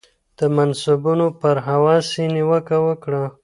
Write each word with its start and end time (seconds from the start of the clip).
د 0.39 0.41
منصبونو 0.55 1.27
پر 1.41 1.55
هوس 1.67 2.07
یې 2.17 2.25
نیوکه 2.35 2.77
وکړه 2.87 3.23